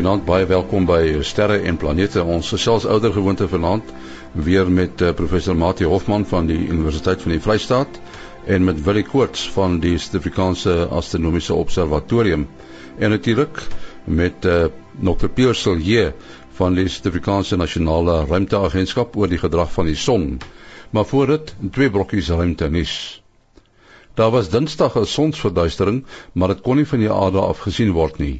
[0.00, 2.22] Goeienaand, baie welkom by Sterre en Planete.
[2.24, 3.90] Ons gesels ouer gewoonte vanaand
[4.32, 8.00] weer met uh, professor Mati Hofman van die Universiteit van die Vrystaat
[8.48, 12.48] en met Willie Koorts van die Suid-Afrikaanse Astronomiese Observatorium
[12.96, 13.60] en natuurlik
[14.06, 14.72] met uh,
[15.04, 15.28] Dr.
[15.28, 16.14] Pierre Silje
[16.56, 20.30] van die Suid-Afrikaanse Nasionale Ruimteagentskap oor die gedrag van die son.
[20.96, 22.94] Maar voor dit, twee brokkies ruimte nuus.
[24.16, 28.16] Daar was Dinsdag 'n sonsverduistering, maar dit kon nie van die aarde af gesien word
[28.18, 28.38] nie.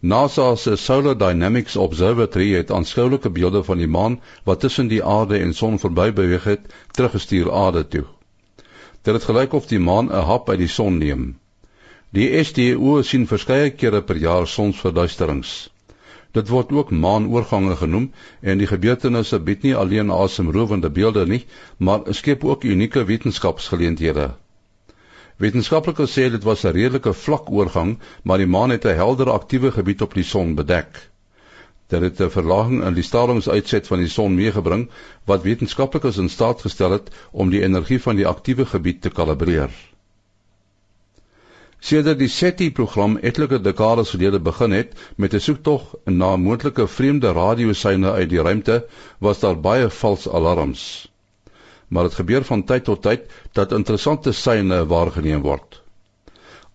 [0.00, 5.38] NASA se Solar Dynamics Observatory het aanskoulike beelde van die maan wat tussen die aarde
[5.38, 8.04] en son verby beweeg het, teruggestuur aarde toe.
[9.02, 11.38] Dit het gelyk of die maan 'n hap uit die son neem.
[12.10, 15.70] Die SDO sien verskeie kere per jaar sonsverduisterings.
[16.32, 22.00] Dit word ook maanoorgange genoem en die gebeurtenisse bied nie alleen asemrowende beelde nie, maar
[22.10, 24.30] skep ook unieke wetenskapsgeleenthede.
[25.38, 29.70] Wetenskaplikes sê dit was 'n redelike vlak oorgang, maar die maan het 'n helder aktiewe
[29.70, 31.10] gebied op die son bedek.
[31.88, 34.90] Dit het 'n verlaging in die stralingsuitset van die son meegebring
[35.24, 39.70] wat wetenskaplikes in staat gestel het om die energie van die aktiewe gebied te kalibreer.
[41.78, 48.10] Sedert die SETI-program etlike dekades gelede begin het met 'n soektog na moontlike vreemde radioseine
[48.10, 48.86] uit die ruimte,
[49.18, 51.07] was daar baie vals alarms
[51.88, 55.82] maar dit gebeur van tyd tot tyd dat interessante syne waargeneem word.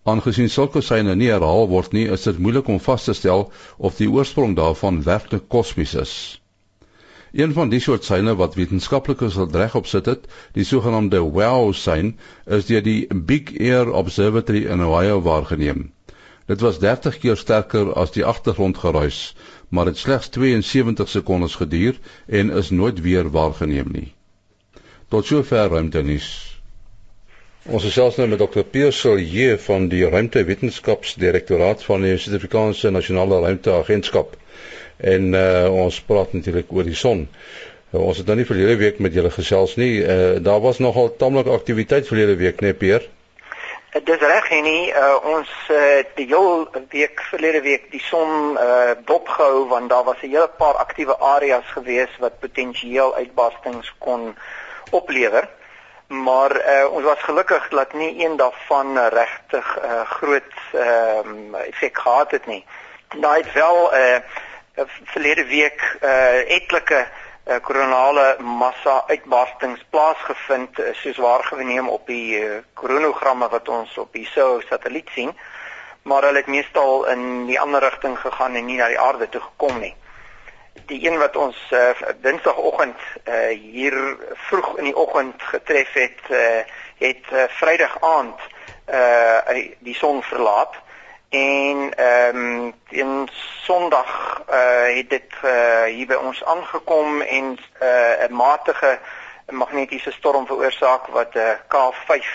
[0.04, 3.46] Aangesien sulke syne nie herhaal word nie, is dit moeilik om vas te stel
[3.78, 6.14] of die oorsprong daarvan werklik kosmies is.
[7.34, 12.12] Een van die soort syne wat wetenskaplikes al reg op sit het, die sogenaamde WOW-sein,
[12.46, 15.88] is deur die Big Air Observatory in Ohio waargeneem.
[16.46, 19.34] Dit was 30 keer sterker as die agtergrondgeruis,
[19.68, 24.12] maar dit slegs 72 sekondes geduur en is nooit weer waargeneem nie.
[25.14, 26.24] Tot sover ruimtenis.
[27.70, 28.64] Ons is selfs nou met Dr.
[28.66, 34.34] Piersel hier van die Ruimtewetenskapsdirektoraat van die Suid-Afrikaanse Nasionale Ruimteagentskap.
[34.98, 37.22] En uh, ons praat natuurlik oor die son.
[37.28, 39.92] Uh, ons het nou nie verlede week met julle gesels nie.
[40.00, 43.06] Uh, daar was nogal tamelike aktiwiteit verlede week, nee Pier?
[43.94, 48.58] Dit is reg en nie uh, ons uh, die heel week verlede week die son
[48.58, 54.32] uh, dopgehou want daar was 'n hele paar aktiewe areas gewees wat potensieel uitbarstings kon
[54.94, 55.48] oplewer.
[56.06, 61.98] Maar uh, ons was gelukkig dat nie een daarvan regtig uh, groot ehm um, effek
[61.98, 62.64] gehad het nie.
[63.16, 67.06] Daai het wel 'n uh, eh, verlede week uh, etlike
[67.46, 74.12] uh, koronale massa uitbarstings plaasgevind uh, soos waargeneem op die uh, koronogramme wat ons op
[74.12, 75.38] die SOHO satelliet sien.
[76.02, 79.40] Maar hulle het meestal in die ander rigting gegaan en nie na die aarde toe
[79.40, 79.96] gekom nie
[80.86, 81.90] die een wat ons uh,
[82.20, 84.16] Dinsdagoggend uh, hier
[84.48, 86.38] vroeg in die oggend getref het, uh,
[86.98, 88.40] het uh, Vrydag aand
[88.90, 90.74] uh, die son verlaat
[91.34, 93.28] en ehm um, in
[93.62, 98.98] Sondag uh, het dit uh, hier by ons aangekom en 'n uh, matige
[99.50, 102.26] magnetiese storm veroorsaak wat 'n uh, K5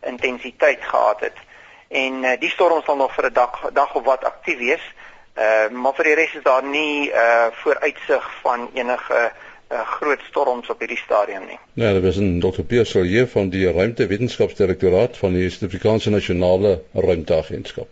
[0.00, 1.38] intensiteit gehad het.
[1.88, 4.84] En uh, die storm sal nog vir 'n dag dag of wat aktief wees.
[5.36, 9.20] Uh maar vir die res is daar nie uh vooruitsig van enige
[9.72, 11.58] uh groot storms op hierdie stadium nie.
[11.80, 12.62] Ja, dit is 'n Dr.
[12.62, 17.88] Pierre Solier van die Ruimtewetenskapsdirektoraat van die Suid-Afrikaanse Nasionale Ruimteagentskap.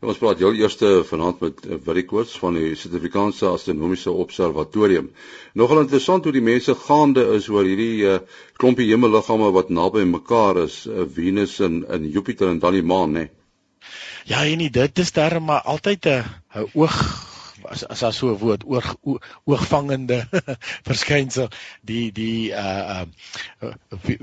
[0.00, 0.78] En ons praat heel eers
[1.08, 5.12] vanaand met Willie Koorts van die Suid-Afrikaanse Astronomiese Observatorium.
[5.52, 8.18] Nogal interessant hoe die mense gaande is oor hierdie uh,
[8.56, 13.12] klompie hemelliggame wat naby mekaar is, uh, Venus en en Jupiter en dan die maan,
[13.12, 13.18] né?
[13.18, 13.30] Nee.
[14.24, 16.24] Ja, en dit is darem maar altyd 'n
[16.74, 16.96] oog
[17.70, 18.88] as as as so 'n woord oog
[19.44, 20.18] oogvangende
[20.88, 21.48] verskynsel
[21.90, 23.04] die die uh
[23.62, 23.72] uh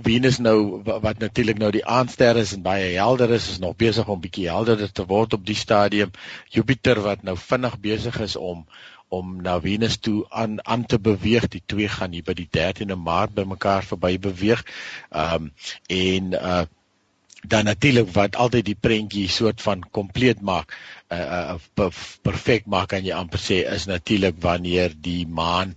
[0.07, 4.07] Venus nou wat natuurlik nou die aandster is en baie helder is is nog besig
[4.07, 6.11] om bietjie helderder te word op die stadium.
[6.49, 8.65] Jupiter wat nou vinnig besig is om
[9.09, 12.95] om na Venus toe aan aan te beweeg die twee gaan hier by die 13de
[12.95, 14.65] Maart bymekaar verby beweeg.
[15.09, 15.53] Um
[15.87, 16.65] en uh
[17.47, 20.75] dan natuurlik wat altyd die prentjie soort van kompleet maak
[21.11, 21.89] uh, uh
[22.21, 25.75] perfek maak kan jy amper sê is natuurlik wanneer die maan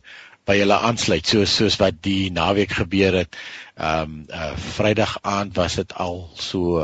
[0.48, 3.36] by hulle aansluit soos soos wat die naweek gebeur het.
[3.78, 6.82] Ehm um, uh Vrydag aand was dit al so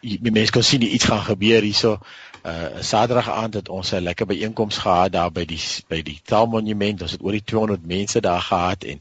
[0.00, 1.98] die mense kon sien iets gaan gebeur hierso.
[2.46, 7.02] Uh Saterdag aand het ons 'n lekker byeenkoms gehad daar by die by die Taalmonument.
[7.02, 9.00] Ons het oor die 200 mense daar gehad en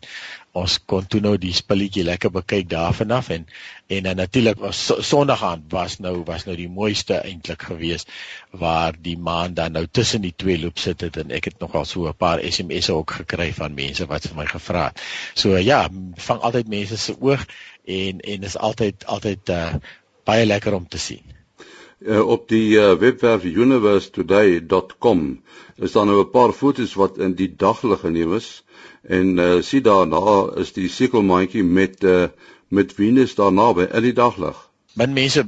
[0.60, 3.46] ons kon toe nou die spulletjie lekker bekyk daarvan af en
[3.88, 8.12] en uh, natuurlik was Sondag aand was nou was nou die mooiste eintlik geweest
[8.52, 11.86] waar die maan dan nou tussen die twee loop sit het en ek het nogal
[11.86, 15.02] so 'n paar SMS'e ook gekry van mense wat vir my gevra het.
[15.34, 17.46] So ja, vang altyd mense se oog
[17.86, 19.74] en en is altyd altyd uh,
[20.24, 21.24] baie lekker om te sien.
[22.00, 25.44] uh, op die uh, webwerf universetoday.com
[25.76, 28.64] is daar nou 'n paar foto's wat in die daglig geneem is
[29.02, 32.28] en uh, sien daarna is die sekelmandjie met uh,
[32.68, 34.58] met Venus daarna by in die daglig.
[34.94, 35.46] Min mense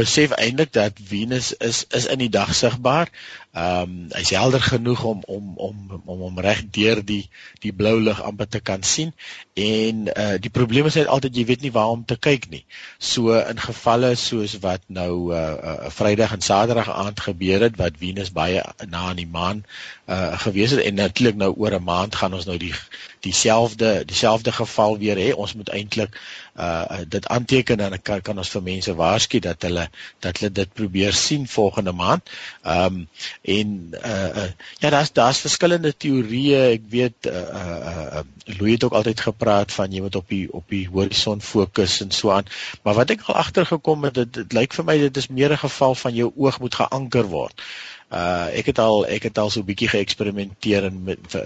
[0.00, 3.10] besef eintlik dat Venus is is in die dag sigbaar.
[3.50, 7.24] Ehm um, hy's helder genoeg om om om om om reg deur die
[7.64, 9.10] die blou lig amper te kan sien
[9.54, 12.62] en uh die probleem is net altyd jy weet nie waar om te kyk nie.
[12.98, 15.42] So in gevalle soos wat nou uh,
[15.72, 19.64] uh Vrydag en Saterdag aand gebeur het wat Venus baie na aan die maan
[20.10, 22.74] uh gewees het en natuurlik nou oor 'n maand gaan ons nou die
[23.20, 25.34] dieselfde dieselfde geval weer hê.
[25.34, 26.20] Ons moet eintlik
[26.56, 30.72] uh dit aanteken en kan kan ons vir mense waarsku dat hulle dat hulle dit
[30.72, 32.30] probeer sien volgende maand.
[32.62, 33.08] Ehm um,
[33.42, 38.84] en uh, uh ja daar's daar's verskillende teorieë ek weet uh uh, uh Louis het
[38.84, 42.50] ook altyd gepraat van jy moet op die op die horison fokus en so aan
[42.82, 45.64] maar wat ek al agtergekom het dit, dit lyk vir my dit is meer 'n
[45.66, 47.62] geval van jou oog moet geanker word
[48.10, 51.44] uh ek het al ek het al so 'n bietjie geëksperimenteer en met vir,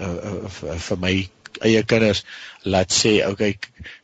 [0.59, 1.15] vir, vir my
[1.63, 2.23] eie kinders
[2.65, 3.55] laat sê okay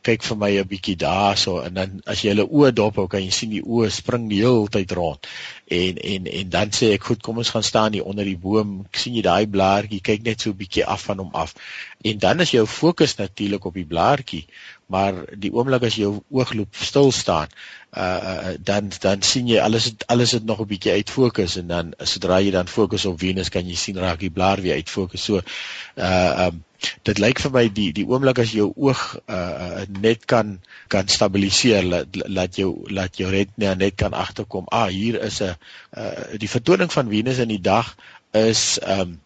[0.06, 1.60] kyk vir my 'n bietjie daarso.
[1.60, 4.42] En dan as jy hulle oë dop hou kan jy sien die oë spring die
[4.42, 5.26] hele tyd rond.
[5.66, 8.86] En en en dan sê ek goed kom ons gaan staan hier onder die boom.
[8.92, 10.00] Sien jy daai blaartjie.
[10.00, 11.54] Kyk net so 'n bietjie af van hom af.
[12.02, 14.46] En dan is jou fokus natuurlik op die blaartjie
[14.92, 17.48] maar die oomblik as jou oogloop stil staan
[17.92, 21.66] uh dan dan sien jy alles het, alles het nog 'n bietjie uit fokus en
[21.66, 24.90] dan sodra jy dan fokus op Venus kan jy sien raak die blaar weer uit
[24.90, 25.40] fokus so
[25.96, 26.62] uh um
[27.08, 31.84] dit lyk vir my die die oomblik as jou oog uh net kan kan stabiliseer
[31.84, 35.54] laat laat jou laat jou retina net kan agterkom ah hier is 'n
[35.96, 37.94] uh die vertoning van Venus in die dag
[38.32, 39.20] is um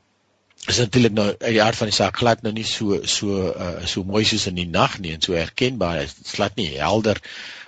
[0.66, 3.84] is natuurlik nou uit die aard van die saak glad nou nie so so uh
[3.86, 6.02] so mooi soos in die nag nie en so herkenbaar.
[6.02, 7.20] Is glad nie helder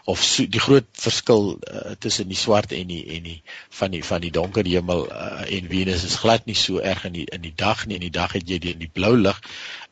[0.09, 3.37] of so, die groot verskil uh, tussen die swart en die en die
[3.81, 7.15] van die van die donker hemel uh, en Venus is glad nie so erg in
[7.21, 8.01] die in die dag nie.
[8.01, 9.41] In die dag het jy die in die blou lig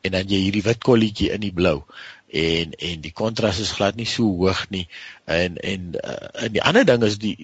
[0.01, 1.81] en dan jy hierdie wit kolletjie in die blou
[2.27, 4.87] en en die kontras is glad nie so hoog nie.
[5.25, 6.17] En en uh,
[6.47, 7.37] en die ander ding is die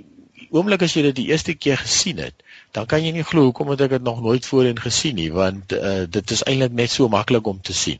[0.50, 2.44] oomblik as jy dit die eerste keer gesien het
[2.74, 5.76] dan kan jy nie glo hoekom het ek dit nog nooit voorheen gesien nie want
[5.78, 8.00] uh, dit is eintlik net so maklik om te sien.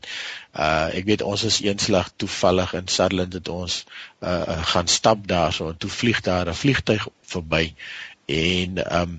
[0.50, 3.84] Uh ek weet ons is eenslag toevallig in Sutherland het ons
[4.20, 7.06] uh gaan stap daarso en toe vlieg daar 'n vliegtyg
[7.36, 7.64] verby
[8.26, 9.16] en um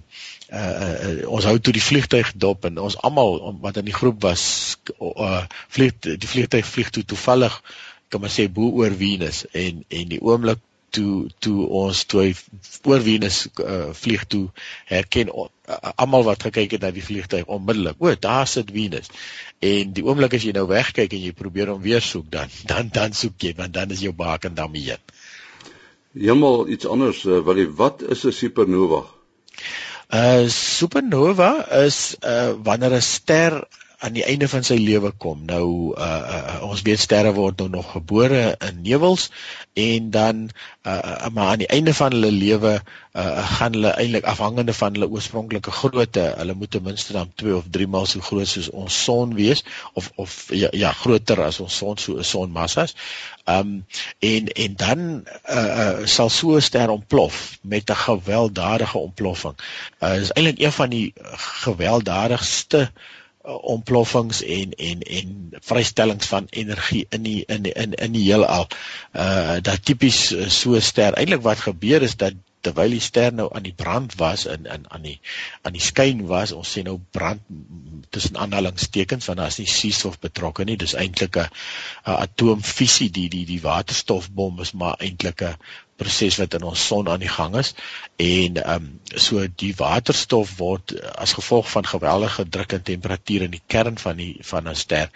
[0.52, 4.22] uh, uh ons hou toe die vliegtyg dop en ons almal wat in die groep
[4.28, 4.46] was
[5.00, 7.62] uh vlieg die vliegtyg vlieg toe toevallig
[8.10, 10.60] kan maar sê bo oor Venus en en die oomblik
[10.95, 12.24] toe toe ons toe
[12.89, 14.44] oor Venus uh, vlieg toe
[14.92, 15.47] herken uh,
[15.95, 19.12] almal wat gekyk het na die vliegtyg onmiddellik o daar sit Venus.
[19.59, 22.92] En die oomblik as jy nou wegkyk en jy probeer hom weer soek dan dan
[22.94, 25.03] dan soek jy want dan is jou baken daarmee heen.
[26.15, 29.03] Heeltemal iets anders uh, wat wat is 'n supernova?
[30.13, 31.51] 'n uh, supernova
[31.86, 33.68] is uh, wanneer 'n ster
[34.00, 35.45] aan die einde van sy lewe kom.
[35.47, 39.30] Nou uh, uh ons weet sterre word nou nog gebore in nevels
[39.74, 40.42] en dan
[40.83, 42.74] uh, uh maar aan die einde van hulle lewe
[43.15, 47.56] uh gaan hulle eintlik afhangende van hulle oorspronklike grootte, hulle moet ten minste dan 2
[47.56, 49.63] of 3 maal so groot soos ons son wees
[49.94, 52.95] of of ja, ja groter as ons son so 'n sonmassas.
[53.45, 53.86] Um
[54.19, 54.99] en en dan
[55.49, 59.56] uh, uh sal so 'n ster ontplof met 'n gewelddadige ontploffing.
[60.02, 61.14] Uh is eintlik een van die
[61.64, 68.11] gewelddadigste uh uh, ontploffings en en en vrystellings van energie in die in in in
[68.11, 68.68] die heelal.
[69.14, 71.14] Uh dat tipies uh, so ster.
[71.14, 72.33] Eintlik wat gebeur is dat
[72.66, 75.19] terwyl die ster nou aan die brand was en in aan die
[75.61, 77.42] aan die skyn was, ons sê nou brand
[78.16, 80.78] tussen aanhalingstekens want daar is nie suurstof betrokke nie.
[80.81, 81.49] Dis eintlik 'n
[82.16, 85.57] atoomfisie die die die waterstofbom is maar eintlik 'n
[85.95, 87.73] proses wat in ons son aan die gang is
[88.21, 93.54] en ehm um, so die waterstof word as gevolg van geweldige druk en temperatuur in
[93.56, 95.09] die kern van die van 'n ster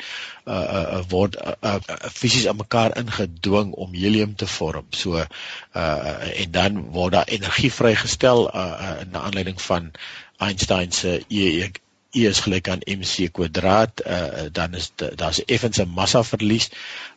[0.46, 1.80] uh, uh word uh, uh,
[2.14, 4.86] fisies aan mekaar ingedwing om helium te vorm.
[4.90, 9.92] So uh en dan word daar energie vrygestel uh, uh in aanleiding van
[10.38, 11.72] Einstein se E
[12.12, 16.70] E is gelyk aan mc kwadraat uh, dan is daar's effens 'n massa verlies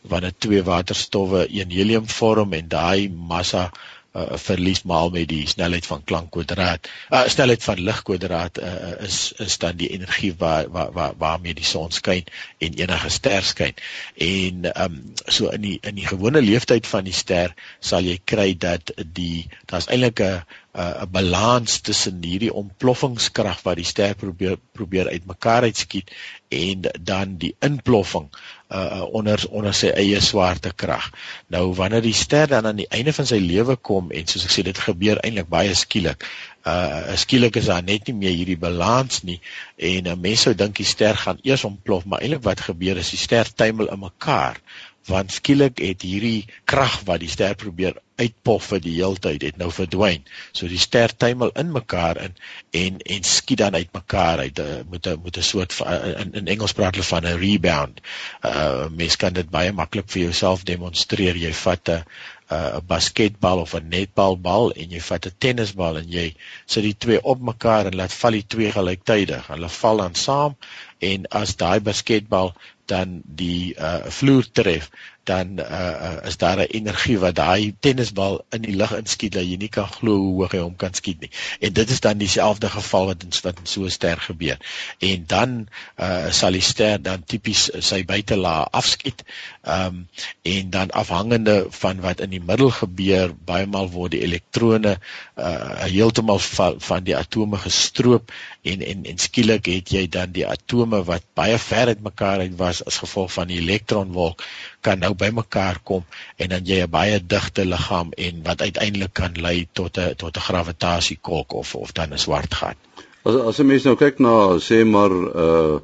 [0.03, 5.87] wanneer twee waterstowwe een helium vorm en daai massa uh, verlies maal met die snelheid
[5.89, 10.69] van klank kwadraat uh, snelheid van lig kwadraat uh, is is dan die energie waar
[10.71, 12.25] waar waar waarmee die son skyn
[12.59, 13.75] en enige ster skyn.
[14.15, 18.53] En um, so in die in die gewone leeftyd van die ster sal jy kry
[18.59, 20.43] dat die daar's eintlik 'n
[20.73, 26.13] 'n balans tussen hierdie ontploffingskrag wat die ster probeer probeer uitmekaar uitskiet
[26.49, 28.31] en dan die inploffing
[28.73, 31.11] uh onder onder sy eie swaartekrag.
[31.53, 34.55] Nou wanneer die ster dan aan die einde van sy lewe kom en soos ek
[34.55, 36.25] sê dit gebeur eintlik baie skielik.
[36.65, 39.41] Uh skielik is daar net nie meer hierdie balans nie
[39.77, 43.11] en 'n mens sou dink die ster gaan eers ontplof, maar eintlik wat gebeur is
[43.11, 44.61] die ster tuimel in mekaar
[45.07, 49.71] want skielik het hierdie krag wat die ster probeer uitpof vir die heeltyd het nou
[49.75, 50.27] verdwyn.
[50.55, 52.37] So die ster tuimel in mekaar in
[52.83, 56.35] en en skiet dan uit mekaar uit uh, met 'n met 'n soort van, in,
[56.35, 58.01] in Engels praat hulle van 'n rebound.
[58.45, 61.37] Uh mens kan dit baie maklik vir jouself demonstreer.
[61.37, 62.05] Jy vat 'n
[62.53, 66.35] 'n basketbal of 'n netbalbal en jy vat 'n tennisbal en jy
[66.67, 69.47] sit die twee op mekaar en laat val die twee gelyktydig.
[69.47, 70.57] Hulle val dan saam
[70.99, 72.53] en as daai basketbal
[72.91, 74.91] dan die uh, vloer tref
[75.25, 79.57] dan uh, is daar 'n energie wat daai tennisbal in die lug inskiet dat jy
[79.57, 81.31] nie kan glo hoe hoog hy hom kan skiet nie.
[81.61, 84.59] En dit is dan dieselfde geval wat in wat in so 'n ster gebeur.
[84.99, 89.25] En dan uh, sal die ster dan tipies sy buitelaag afskiet.
[89.63, 90.09] Ehm um,
[90.43, 94.99] en dan afhangende van wat in die middel gebeur, baie maal word die elektrone
[95.37, 100.47] uh, heeltemal van, van die atome gestroop en en en skielik het jy dan die
[100.47, 104.45] atome wat baie ver uit mekaar uit was as gevolg van die elektronwolk
[104.83, 106.05] kan nou bymekaar kom
[106.37, 110.37] en dan jy 'n baie digte liggaam en wat uiteindelik kan lei tot 'n tot
[110.37, 112.77] 'n gravitasiekolk of of dan 'n swart gat.
[113.25, 115.77] As as 'n mens nou kyk na sê maar 'n uh,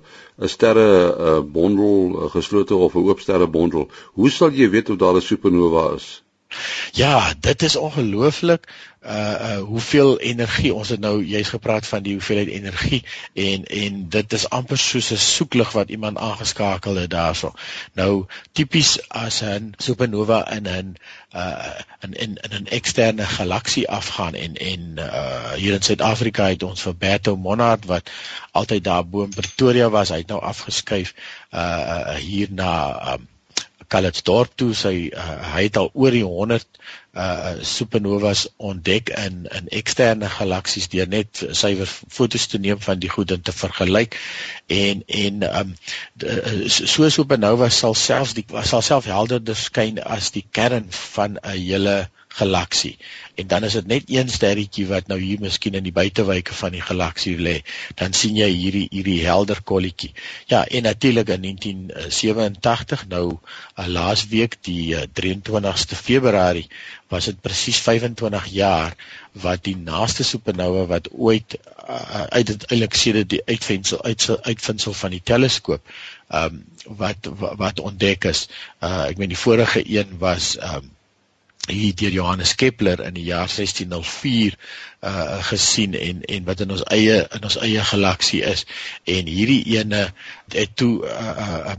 [0.43, 0.91] 'n sterre
[1.27, 5.15] uh, bondel uh, geslote of 'n oop sterre bondel, hoe sal jy weet of daar
[5.15, 6.23] 'n supernova is?
[6.93, 8.69] Ja, dit is ongelooflik
[9.07, 14.09] uh uh hoeveel energie ons het nou jy's gepraat van die hoeveelheid energie en en
[14.09, 17.53] dit is amper soos 'n soeklig wat iemand aangeskakel het daarso.
[17.93, 20.97] Nou tipies as 'n supernova in 'n
[21.35, 26.63] uh in in in 'n eksterne galaksie afgaan en en uh hier in Suid-Afrika het
[26.63, 28.11] ons vir Berto Monard wat
[28.51, 31.15] altyd daar bo in Pretoria was, hy het nou afgeskuif
[31.55, 33.29] uh hier na um,
[33.89, 36.81] Calitzdorp toe sy uh, hy het al oor die 100
[37.19, 43.11] uh supernovas ontdek in in eksterne galaksies deur net suiwer fotos te neem van die
[43.11, 44.19] goed en te vergelyk.
[44.67, 45.73] En en um
[46.69, 51.99] so supernova sal selfs die sal self helderder skyn as die kern van 'n hele
[52.39, 52.97] galaksie.
[53.39, 56.75] En dan is dit net een sterretjie wat nou hier miskien in die buitewyke van
[56.75, 57.57] die galaksie lê.
[58.01, 60.13] Dan sien jy hierdie hierdie helder kolletjie.
[60.51, 66.69] Ja, en natuurlik in 1987 nou uh, laasweek die uh, 23ste Februarie
[67.09, 68.95] was dit presies 25 jaar
[69.33, 71.57] wat die naaste supernova wat ooit
[71.89, 75.95] uh, uit dit eintlik sedert die uitvinding uit uitvinding van die teleskoop
[76.29, 76.65] um,
[77.01, 78.47] wat wat ontdek is.
[78.85, 80.91] Uh ek meen die vorige een was um,
[81.69, 84.57] hier deur Johannes Kepler in die jaar 1604
[85.01, 88.65] uh gesien en en wat in ons eie in ons eie galaksie is.
[89.05, 90.09] En hierdie ene
[90.55, 91.77] het toe uh, uh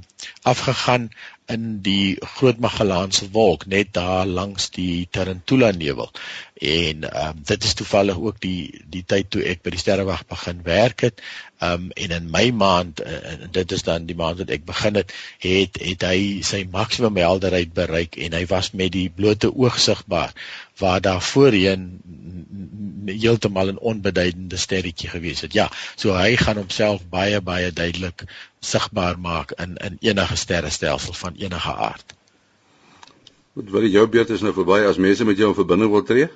[0.47, 1.09] afgegaan
[1.49, 6.11] in die Groot Magellaanse wolk net daar langs die Tarantula nevel
[6.59, 10.59] en um, dit is toevallig ook die die tyd toe ek by die sterrewag begin
[10.65, 11.23] werk het
[11.63, 14.99] um, en in my maand uh, en dit is dan die maand wat ek begin
[14.99, 15.13] het
[15.45, 20.35] het het hy sy maksimum helderheid bereik en hy was met die blote oog sigbaar
[20.79, 21.87] waar daar voorheen
[23.05, 25.53] heeltemal 'n onbeduidende sterretjie gewees het.
[25.53, 28.23] Ja, so hy gaan homself baie baie duidelik
[28.59, 32.13] sigbaar maak in in enige sterrestelsel van enige aard.
[33.53, 36.03] Goed, wil jy jou beurt is nou verby as mense met jou in verbinding wil
[36.03, 36.29] tree?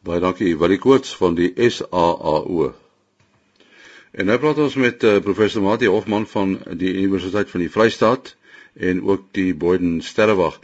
[0.00, 2.74] Baie dankie, Willie Koorts van die SAAO.
[4.10, 8.36] En nou praat ons met uh, professor Mati Hofman van die Universiteit van die Vrystaat
[8.74, 10.60] en ook die Boyden Sterrewag.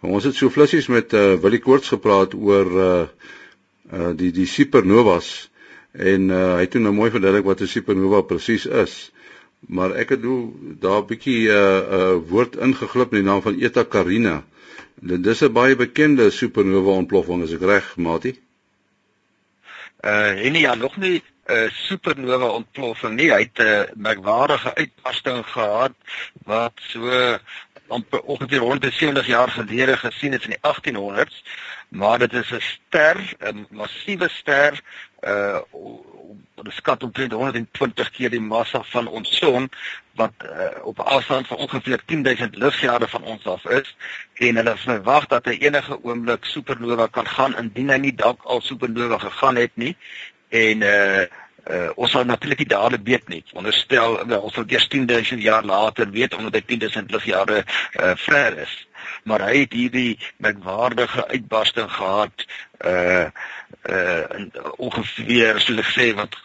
[0.00, 3.06] Ons het so flissies met uh, Willie Koorts gepraat oor uh,
[3.92, 5.50] uh die die supernovas
[5.92, 9.10] en uh, hy het nou mooi verduidelik wat 'n supernova presies is.
[9.66, 13.42] Maar ek het nou daar 'n bietjie 'n uh, uh, woord ingeglip in die naam
[13.42, 14.44] van Eta Carina.
[14.94, 18.38] Dit is 'n baie bekende supernova ontploffing as ek reg, Mati.
[20.04, 23.30] Uh en ja, nog nie 'n supernova ontploffing nie.
[23.32, 25.92] Hy het 'n merkwaardige uitbarsting gehad
[26.44, 27.38] wat so
[27.88, 31.42] amper ongeveer 170 jaar gelede gesien is in die 1800s.
[31.88, 34.80] Maar dit is 'n ster, 'n massiewe ster,
[35.20, 35.58] uh
[36.62, 39.68] beskat omtrent 120 keer die massa van ons son
[40.18, 43.96] wat uh, op afstand van ongeveer 10000 ligjare van ons af is
[44.34, 48.60] en hulle verwag dat hy enige oomblik supernova kan gaan indien hy nie dalk al
[48.60, 49.94] supernova gegaan het nie
[50.48, 51.26] en uh
[51.68, 53.42] uh ons sal natuurlik nie dadelik weet nie.
[53.52, 57.64] Onderstel ons sal eers 10000 jaar later weet omdat hy 10000 ligjare
[58.00, 58.76] uh ver is.
[59.22, 62.46] maar hy het hierdie merkwaardige uitbarsting gehad
[62.86, 63.26] uh
[63.90, 64.24] uh
[64.76, 66.36] ongeveer soos ek sê wat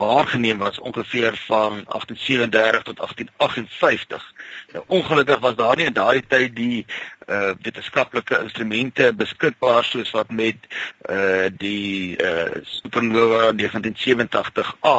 [0.00, 4.32] waargeneem was ongeveer van 1837 tot 1858.
[4.72, 6.86] Nou ongelukkig was daar nie in daardie tyd die
[7.28, 10.56] uh wetenskaplike instrumente beskikbaar soos wat met
[11.10, 14.96] uh die uh supernova 1987A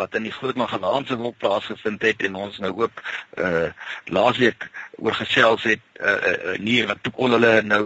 [0.00, 3.04] wat in die Groot Magellaanse Wolk plaasgevind het en ons nou ook
[3.44, 3.68] uh
[4.04, 7.84] laasweek oor gesels het uh, uh nie wat toe kon hulle nou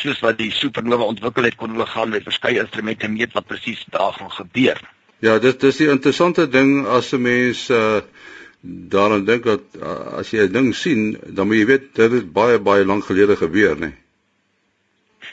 [0.00, 3.84] soos wat die supernova ontwikkel het kon hulle gaan met verskeie instrumente meet wat presies
[3.92, 4.80] daar gaan gebeur.
[5.22, 8.00] Ja, dit dis die interessante ding as 'n mens uh
[8.62, 12.32] daaraan dink dat uh, as jy 'n ding sien, dan moet jy weet dit het
[12.32, 13.80] baie baie lank gelede gebeur, né?
[13.90, 14.01] Nee.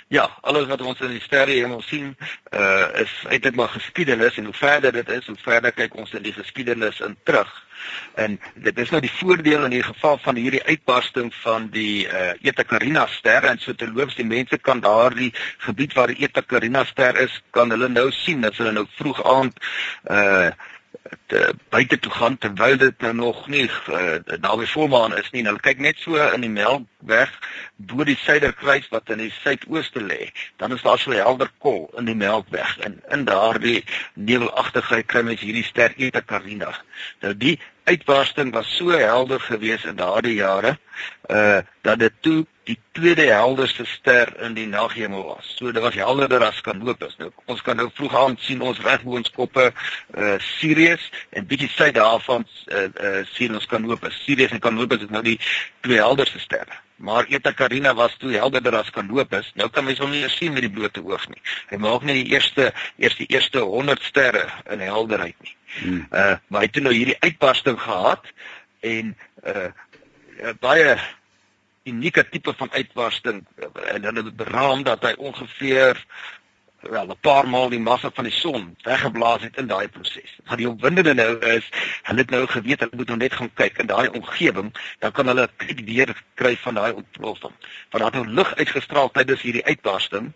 [0.08, 2.14] Ja, alles wat ons in die sterre hemel sien,
[2.54, 6.24] uh is eintlik maar geskiedenis en hoe verder dit is, hoe verder kyk ons in
[6.26, 7.52] die geskiedenis in terug.
[8.14, 12.34] En dit is nou die voordeel in hierdie geval van hierdie uitbarsting van die uh
[12.42, 15.32] Eta Carina ster en so terloops die mense kan daardie
[15.68, 19.24] gebied waar die Eta Carina ster is, kan hulle nou sien as hulle nou vroeg
[19.38, 19.64] aand
[20.10, 20.52] uh
[21.26, 25.44] te buite toe gaan terwyl dit nou nog nie uh, naby volmaan is nie.
[25.46, 27.34] Hulle kyk net so in die Melkweg
[27.90, 30.30] bo die suiderkruis wat in die suidooste lê.
[30.62, 35.44] Dan is daar so helder kol in die Melkweg en in daardie nevelagtigheid kry mens
[35.46, 36.74] hierdie ster Eta Carina.
[37.24, 37.58] Nou die
[37.90, 40.78] uitbarsting was so helder geweest in daardie jare
[41.28, 45.54] uh dat dit toe die tweede helderste ster in die naghemel was.
[45.58, 47.16] So dit was helderder as Canopus.
[47.18, 52.46] Nou ons kan nou vroeg aan sien ons regboonskoppe uh Sirius en bietjie suid daarvan
[52.68, 54.22] uh, uh sien ons Canopus.
[54.26, 55.40] Sirius en Canopus is nou die
[55.82, 56.78] twee helderste sterre.
[57.00, 59.52] Maar Eta Carina was toe helderder as Canopus.
[59.56, 61.42] Nou kan mens hom nie sien met die blote oog nie.
[61.72, 65.56] Hy maak net die eerste eers die eerste 100 sterre in helderheid nie.
[65.80, 66.02] Hmm.
[66.12, 68.28] Uh maar hy het nou hierdie uitbarsting gehad
[68.84, 69.16] en
[69.48, 69.70] uh
[70.60, 70.98] baie
[71.88, 73.46] unieke tipe van uitbarsting
[73.94, 76.00] en hulle beraam dat hy ongeveer
[76.82, 80.40] wel 'n paar maal die massa van die son weggeblaas het in daai proses.
[80.46, 81.70] Wat die opwindende nou is,
[82.04, 85.28] hulle het nou geweet hulle moet nou net gaan kyk in daai omgewing, dan kan
[85.28, 87.54] hulle kyk weer kry van daai ontploffing.
[87.90, 90.34] Want daar het nou lig uitgestraal tydens hierdie uitbarsting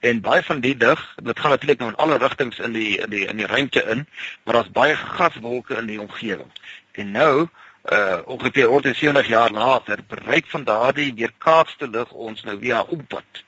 [0.00, 3.10] en baie van die lig, dit gaan natuurlik nou in alle rigtings in die in
[3.10, 4.06] die in die ruimte in,
[4.44, 6.50] maar daar's baie gaswolke in die omgewing.
[6.92, 7.48] En nou
[7.92, 13.44] uh ongeveer 170 jaar later bereik van daardie weerkaatste lig ons nou via oppad.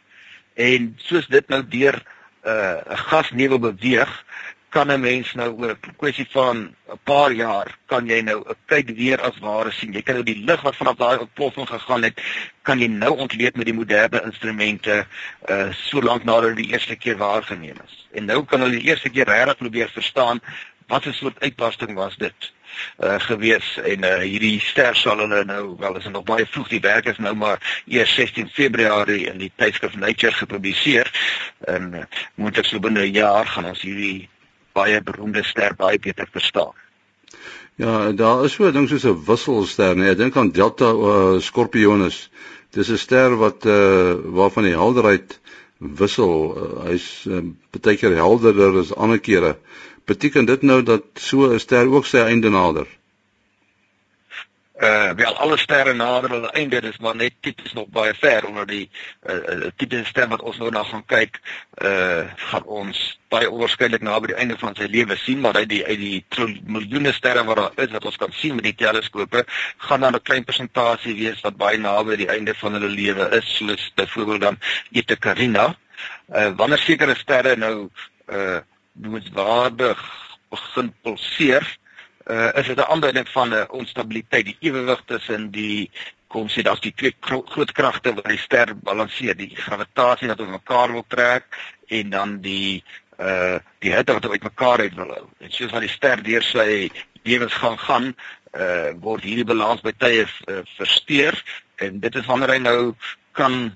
[0.54, 2.02] En soos dit nou deur
[2.44, 4.24] uh 'n gasnevel beweeg,
[4.68, 6.56] kan 'n mens nou oor 'n kwessie van
[6.92, 9.92] 'n paar jaar kan jy nou 'n kyk weer as ware sien.
[9.92, 12.20] Jy kan nou die lig wat vanaf daai ontploffing gegaan het,
[12.62, 15.06] kan jy nou ontleed met die moderne instrumente
[15.48, 18.08] uh so lank nadat die eerste keer waargeneem is.
[18.12, 20.40] En nou kan hulle die eerste keer regtig probeer verstaan
[20.88, 22.52] wat 'n soort uitbarsting was dit
[22.98, 26.80] uh gewees en uh hierdie ster sal hulle nou wel is nog baie vroeg die
[26.80, 31.10] werk is nou maar eers 16 Februarie in die tydskrif Nature gepubliseer
[31.60, 34.28] en uh, moet ek so binne 'n jaar gaan ons hierdie
[34.72, 36.74] baie beroemde ster baie beter verstaan.
[37.76, 41.40] Ja, daar is so 'n ding soos 'n wisselster, nee, ek dink aan Delta uh,
[41.40, 42.30] Scorpionus.
[42.70, 45.40] Dis 'n ster wat uh waarvan die helderheid
[45.78, 46.56] wissel.
[46.56, 49.56] Uh, Hy's uh, baie keer helderder as ander kere
[50.08, 52.86] beteken dit nou dat so 'n ster ook sy einde nader?
[54.78, 58.66] Uh wel alle sterre nader hulle einde dis maar net tipies nog baie ver onder
[58.66, 58.90] die
[59.26, 61.40] uh, uh tipe ster wat ons nou na gaan kyk
[61.82, 65.82] uh gaan ons baie oorskynlik naby die einde van sy lewe sien maar uit die
[65.86, 66.22] uit die
[66.76, 69.44] miljoene sterre wat daar is wat ons kan sien met die teleskope
[69.88, 73.50] gaan dan 'n klein persentasie wees wat baie naby die einde van hulle lewe is
[73.56, 75.74] soos byvoorbeeld dan Eta Carina
[76.30, 77.90] uh wanneer sekere sterre nou
[78.30, 78.60] uh
[79.00, 80.00] noodwaardig
[80.50, 81.64] begin pulseer,
[82.26, 85.90] uh, is dit 'n aanduiding van 'n onstabiliteit, die ewewig tussen die
[86.28, 90.48] kom sê daar's die twee groot kragte wat die ster balanseer, die gravitasie wat op
[90.48, 91.46] mekaar wil trek
[91.88, 92.84] en dan die
[93.18, 95.24] uh die hitte wat uit mekaar uit wil hou.
[95.38, 96.90] En soos wat die ster deur sy
[97.22, 98.12] lewensgang gaan,
[98.54, 101.34] uh word hierdie balans by tye uh, versteur.
[101.76, 102.94] En dit is wanneer hy nou
[103.32, 103.72] kan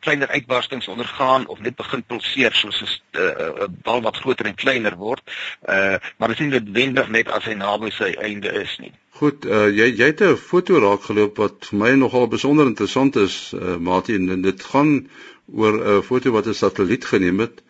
[0.00, 4.96] kleiner uitbarstings ondergaan of net begin pulseer soos 'n uh, bal wat groter en kleiner
[4.96, 5.22] word.
[5.68, 8.92] Uh maar dit is nie noodwendig net as hy naby sy einde is nie.
[9.10, 13.16] Goed, uh jy jy het 'n foto raak geloop wat vir my nogal besonder interessant
[13.16, 15.08] is, uh Martin, en dit gaan
[15.52, 17.62] oor 'n uh, foto wat 'n satelliet geneem het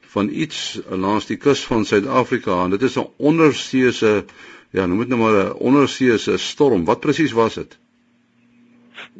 [0.00, 4.24] van iets langs die kus van Suid-Afrika en dit is 'n onderseese
[4.70, 6.84] ja, noem dit nou maar 'n onderseese storm.
[6.84, 7.78] Wat presies was dit?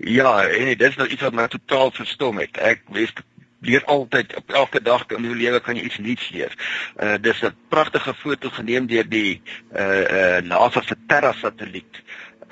[0.01, 2.57] Ja, en dit is nou iets wat my totaal verstom het.
[2.57, 3.23] Ek weet
[3.61, 6.55] leer altyd op elke dag in jou lewe kan jy iets nuuts leer.
[7.03, 9.43] Uh dis 'n pragtige foto geneem deur die
[9.75, 12.03] uh uh NASA se Terra satelliet.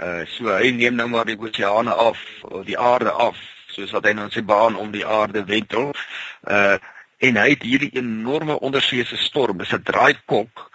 [0.03, 2.19] Uh so hy neem nou maar die oseane af,
[2.65, 5.95] die aarde af, soos wat hy nou sy baan om die aarde wentel.
[6.43, 6.79] Uh
[7.19, 10.71] en hy het hierdie enorme onderseese storm, dis 'n draaikok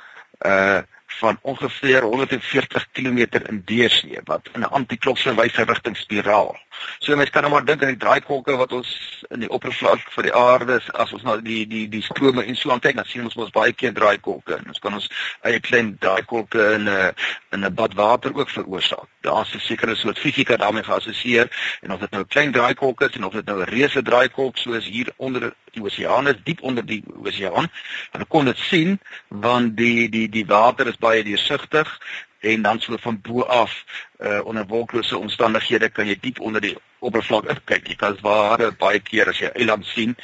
[0.46, 0.82] uh
[1.19, 3.17] van ongeveer 140 km
[3.50, 6.58] in deursnee wat in 'n antikloksywyse rigting spiraal.
[7.00, 10.24] So mense kan nou maar dink aan die draaikolke wat ons in die oppervlak van
[10.24, 13.24] die aarde as ons na die die die strome en so aan kyk, dan sien
[13.24, 14.60] ons mos baie keer draaikolke.
[14.67, 15.10] Ons kan ons
[15.41, 17.13] eie klein draaikolke in 'n
[17.52, 19.08] in 'n bad water ook veroorsaak.
[19.22, 23.16] Daar's 'n sekere soort fisika daarmee geassosieer en of dit nou 'n klein draaikolk is
[23.16, 26.86] en of dit nou 'n reuse draaikolk soos hier onder die oseaan is, diep onder
[26.86, 27.72] die oseaan,
[28.12, 32.00] dan kon dit sien want die die die water is baie deursigtig
[32.40, 33.84] en dan so van bo af
[34.20, 37.88] uh, onder wolklose omstandighede kan jy diep onder die oppervlak kyk.
[37.90, 40.16] Jy kan ware baie keer as jy eiland sien,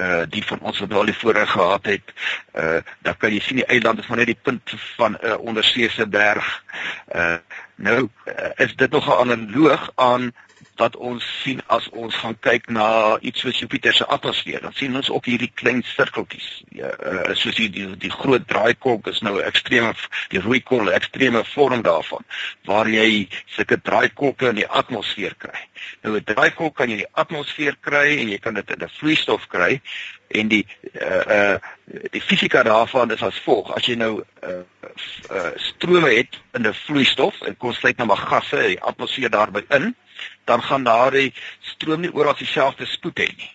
[0.00, 2.14] uh die van ons wat al die voorreg gehad het,
[2.56, 5.38] uh dan kan jy sien die eiland is maar net die punt van 'n uh,
[5.38, 6.48] onderseese berg.
[7.14, 7.36] Uh
[7.76, 10.32] nou uh, is dit nog 'n analoog aan
[10.82, 12.86] wat ons sien as ons gaan kyk na
[13.20, 14.62] iets soos Jupiter se atmosfeer.
[14.64, 16.48] Dan sien ons ook hierdie klein sirkeltjies.
[16.76, 19.94] Ja, uh, soos die, die die groot draaikolk is nou 'n ekstreme
[20.34, 22.24] die rooi kolk, 'n ekstreme vorm daarvan
[22.66, 25.60] waar jy sulke draaikolke in die atmosfeer kry.
[26.02, 28.96] Nou 'n draaikolk kan jy in die atmosfeer kry en jy kan dit in 'n
[28.98, 29.80] vloeistof kry
[30.32, 31.56] en die uh uh
[32.10, 34.60] die fisika daarvan is as volg as jy nou uh,
[35.30, 39.30] uh strome het in 'n vloeistof en kom sluit nou maar gasse in die atmosfeer
[39.30, 39.94] daarby in
[40.44, 43.50] dan gaan daardie stroom nie oral dieselfde spoed hê nie.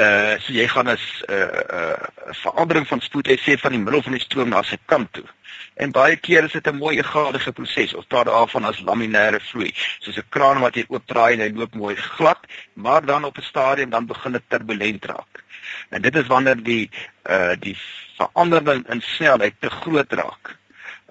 [0.00, 4.02] Uh so jy gaan 'n uh, uh verandering van spoed hê sê van die middel
[4.02, 5.26] van die stroom na sy kant toe.
[5.74, 7.94] En baie keer is dit 'n mooi egadige proses.
[7.94, 11.74] Ons praat daarvan as laminêre vloei, soos 'n kraan wat jy oopdraai en hy loop
[11.74, 12.40] mooi glad,
[12.74, 15.44] maar dan op 'n stadium dan begin dit turbulent raak.
[15.90, 16.90] En dit is wanneer die
[17.30, 17.76] uh die
[18.16, 20.59] verandering in snelheid te groot raak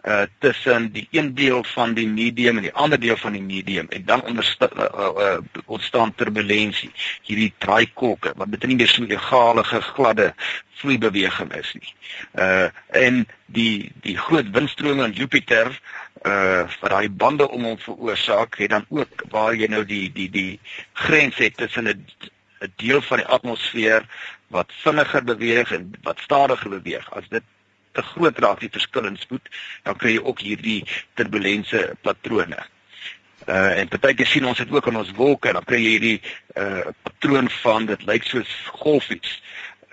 [0.04, 3.88] uh tussen die een deel van die medium en die ander deel van die medium
[3.90, 9.12] en dan onderstaan uh, uh, ontstaan turbulensie hierdie draaikolke wat dit nie meer so 'n
[9.12, 10.34] egalige gladde
[10.80, 11.94] vloeibeweging is nie.
[12.34, 15.80] Uh en die die groot windstrome in Jupiter
[16.26, 20.30] uh wat daai bande om hom veroorsaak het dan ook waar jy nou die die
[20.30, 20.60] die
[20.94, 22.06] grens het tussen 'n
[22.60, 24.06] 'n deel van die atmosfeer
[24.48, 27.12] wat vinniger beweeg en wat stadiger beweeg.
[27.12, 27.44] As dit
[28.00, 29.50] te groot raak die verskil in spoed,
[29.88, 30.82] dan kry jy ook hierdie
[31.20, 32.62] turbulense patrone.
[33.48, 36.18] Uh en partyke sien ons dit ook in ons wolke, dan kry jy hierdie
[36.60, 39.38] uh patroon van dit lyk soos golfies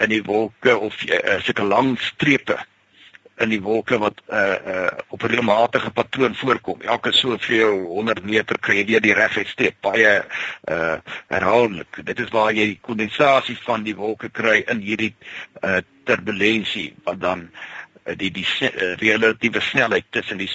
[0.02, 2.58] in die wolke of uh, sulke lang strepe
[3.40, 6.82] in die wolke wat uh uh op 'n regelmatige patroon voorkom.
[6.82, 10.24] Elke soveel 100 meter kry jy weer die reguit streep baie
[10.72, 10.96] uh
[11.28, 12.00] herhaaldelik.
[12.04, 15.14] Dit is waar jy die kondensasie van die wolke kry in hierdie
[15.62, 17.75] uh turbulensie wat dan uh
[18.14, 20.50] die die uh, relatiewe snelheid tussen die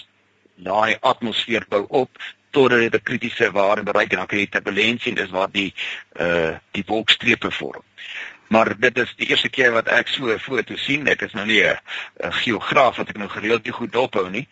[0.56, 2.10] daai atmosfeer bou op
[2.52, 5.74] totdat dit 'n kritiese waarde bereik en dan kry jy turbulensie en dis waar die
[6.20, 7.84] uh die wolkstrepe vorm.
[8.48, 11.08] Maar dit is die eerste keer wat ek so 'n foto sien.
[11.08, 11.80] Ek is nou nie 'n
[12.44, 14.48] geograaf wat ek nou gereeld nie goed dophou nie.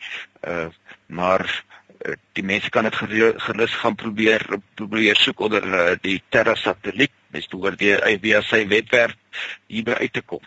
[0.48, 0.70] Uh
[1.08, 1.64] maar
[2.06, 7.12] uh, die mense kan dit gerus gaan probeer probeer soek onder uh, die Terra satelliet.
[7.32, 9.16] Dis behoort die IBS sy webwerf
[9.68, 10.42] hierby uit te kom.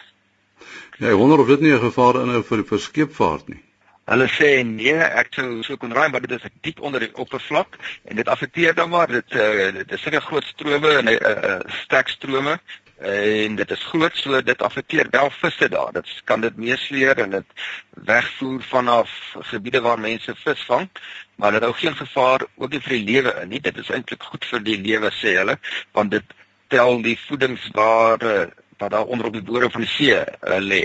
[0.99, 3.63] Ja, ek wonder of dit nie 'n gevaar inhou vir vir skeepvaart nie.
[4.05, 7.79] Hulle sê nee, ek sou so kon raai maar dit is diep onder die oppervlak
[8.05, 11.21] en dit affekteer dan maar dit uh, dit is sulke groot strome en 'n uh,
[11.21, 12.59] uh, eh, sterk strome
[13.03, 15.93] en dit is groot so dit affekteer wel visse daar.
[15.93, 17.47] Dit kan dit meesleer en dit
[17.91, 19.11] wegvoer vanaf
[19.51, 20.89] gebiede waar mense vis vang,
[21.37, 23.61] maar dit hou geen gevaar ook nie vir die lewe in nie.
[23.61, 25.59] Dit is eintlik goed vir die lewe sê hulle,
[25.93, 26.37] want dit
[26.69, 30.85] tel die voedingsware wat daar onder op die bodem van die see uh, lê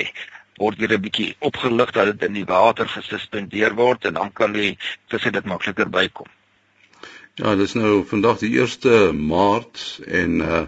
[0.57, 4.53] word weer 'n bietjie opgelig dat dit in die water gesuspendeer word en dan kan
[4.53, 4.77] die
[5.09, 6.29] visse dit makliker bykom.
[7.37, 10.65] Ja, dis nou vandag die 1 Maart en uh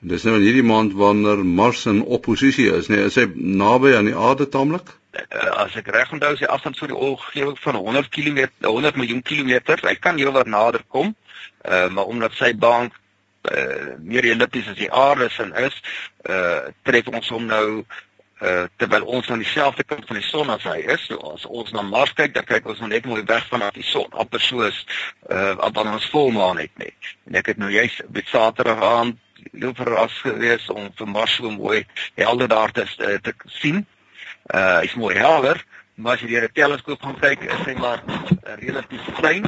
[0.00, 4.06] dis nou in hierdie maand wanneer Mars in oppositie is, nee, is hy naby aan
[4.06, 4.92] die aarde taamlik?
[5.10, 9.00] Uh, as ek reg onthou, is die afstand so die omgewing van 100 km, 100
[9.00, 9.82] miljoen kilometer.
[9.82, 11.16] Hy kan heelwat nader kom.
[11.66, 12.92] Uh maar omdat sy baan
[13.42, 15.76] uh, meer ellipties as die aarde sin is,
[16.28, 17.84] uh tref ons hom nou
[18.38, 21.06] uh terwyl ons aan dieselfde kant van die son as hy is.
[21.08, 24.10] So as ons na Mars kyk, dan kyk ons net mooi weg vanaf die son,
[24.12, 24.84] amper soos
[25.30, 27.14] uh wat ons volmaan het net.
[27.26, 29.18] En ek het nou juist op Saterdag aand
[29.52, 31.82] heel verras gewees om vir Mars so mooi
[32.14, 33.84] helder daar te te sien.
[34.54, 35.64] Uh hy's mooi helder,
[35.96, 39.46] maar as jy deur 'n teleskoop gaan kyk, is hy maar uh, relatief klein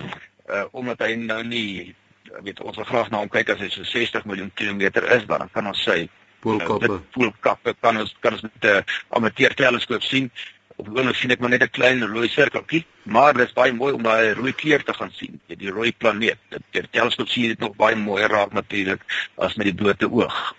[0.50, 1.94] uh omdat hy nou nie
[2.42, 5.48] weet ons wil graag na hom kyk as hy so 60 miljoen kilometer is, dan
[5.52, 6.08] kan ons sy
[6.44, 8.82] poolkappe uh, poolkappe kan ons kan ons met 'n uh,
[9.18, 10.30] amateur teleskoop sien.
[10.76, 13.72] Op die oomblik sien ek maar net 'n klein rooi sirkeltjie, maar dit is baie
[13.72, 16.38] mooi om daai rooi kleur te gaan sien, die rooi planeet.
[16.48, 19.00] Dit per teleskoop sien jy dit nog baie mooier raak natuurlik
[19.36, 20.54] as met die blote oog.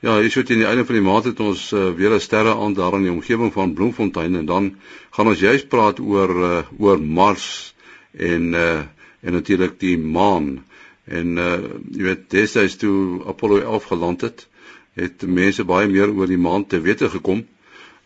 [0.00, 2.54] Ja, hier so teen die einde van die maand het ons uh, weer 'n sterre
[2.56, 6.62] aan daar in die omgewing van Bloemfontein en dan gaan ons juist praat oor uh,
[6.78, 7.74] oor Mars
[8.16, 8.80] en uh,
[9.20, 10.64] en natuurlik die maan.
[11.04, 11.58] En uh
[11.90, 14.46] jy weet destyds toe Apollo 11 geland het,
[14.94, 17.46] het mense baie meer oor die maan te wete gekom.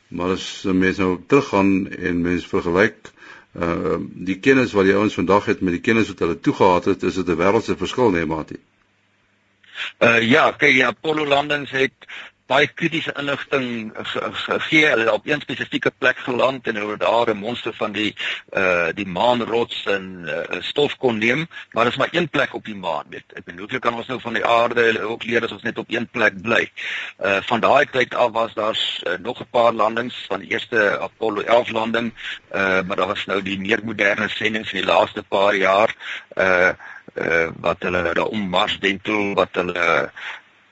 [0.09, 3.11] Maar as mense nou teruggaan en mense vergelyk
[3.54, 7.02] uh die kennis wat die ouens vandag het met die kennis wat hulle toegehad het,
[7.02, 8.61] is dit 'n wêreldse verskil, nee, maatie.
[9.98, 11.94] Uh ja, kyk, die Apollo landings het
[12.46, 13.92] baie kritiese inligting
[14.44, 14.85] gegee.
[14.87, 18.14] Hulle het op een spesifieke plek geland en hulle daar 'n monster van die
[18.52, 22.74] uh die maanrots en uh, stof kon neem, maar is maar een plek op die
[22.74, 23.33] maan, weet.
[23.33, 25.88] Ek bedoel, hoe kan ons nou van die aarde ook leer as ons net op
[25.88, 26.70] een plek bly?
[27.18, 30.98] Uh van daai tyd af was daar uh, nog 'n paar landings van die eerste
[30.98, 32.12] Apollo 11 landing,
[32.54, 35.94] uh maar daar was nou die meer moderne sendinge in die laaste paar jaar
[36.37, 36.72] uh
[37.14, 40.11] uh wat hulle daar om Mars dentel wat hulle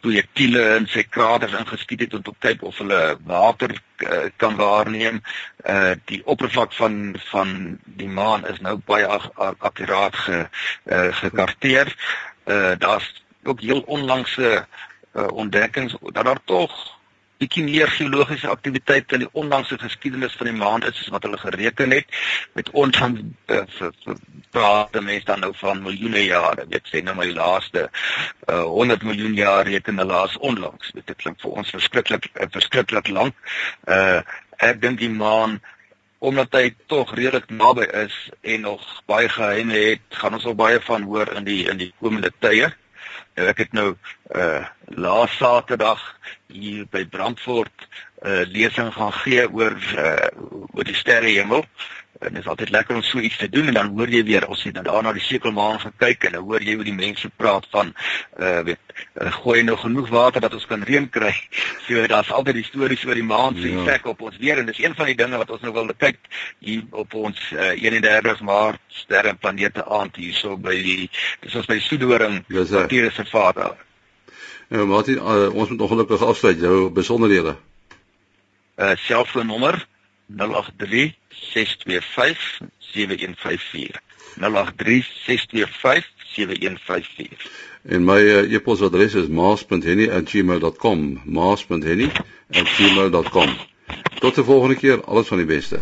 [0.03, 5.21] projektiele in sy kraters ingeskiet het om te kyk of hulle water uh, kan waarneem.
[5.62, 11.95] Uh die oppervlak van van die maan is nou baie akkuraat ge uh, gekarteer.
[12.45, 13.11] Uh daar's
[13.45, 14.67] ook heel onlangse
[15.12, 16.75] uh, ontdekkings dat daar tog
[17.43, 21.41] bietjie meer geologiese aktiwiteit in die onlangse geskiedenis van die maan is as wat hulle
[21.41, 22.21] gereken het.
[22.59, 23.19] Met ons van
[23.51, 23.91] uh,
[24.55, 26.67] praat mense dan nou van miljoene jare.
[26.71, 30.95] Weet sê nou my laaste uh, 100 miljoen jaar reken hulle as onlangs.
[30.95, 33.55] Dit klink vir ons verskriklik uh, verskriklik lank.
[33.89, 34.21] Uh,
[34.63, 35.61] ek dink die maan
[36.23, 38.15] omdat hy tog redelik naby is
[38.47, 41.91] en nog baie geheime het gaan ons al baie van hoor in die in die
[41.99, 42.71] komende tye
[43.35, 43.95] Nou ek het nou
[44.37, 46.01] uh laas Saterdag
[46.53, 47.87] hier by Brandfort
[48.23, 50.29] 'n uh, lesing gaan gee oor uh
[50.77, 51.64] oor die sterrehemel.
[52.23, 54.47] En dit is altyd lekker om so iets te doen en dan hoor jy weer
[54.47, 57.67] ons het nou daarna die sekelmaan gekyk en dan hoor jy hoe die mense praat
[57.75, 57.93] van
[58.39, 61.33] uh weet uh, gooi nou genoeg water dat ons kan reën kry.
[61.87, 63.83] So daar's altyd die stories oor die maan se ja.
[63.83, 66.19] effek op ons weer en dis een van die dinge wat ons nou wil kyk
[66.59, 71.11] hier op ons uh, 31 Maart sterre en planete aand hierso by die
[71.43, 73.81] dis ons by Soedoring Natuurreservaat daar.
[74.73, 77.57] Ja, Martin, uh, ons moet ongelukkig afsluit jou besonderhede.
[78.81, 79.92] Uh selfoonnommer 082
[80.27, 84.01] 083 625 7154
[84.37, 87.51] 083 625
[87.83, 93.57] En my uh, e-posadres is maas.henny@gmail.com maas.henny@gmail.com
[94.19, 95.05] Tot die volgende keer.
[95.05, 95.81] Alles van die beste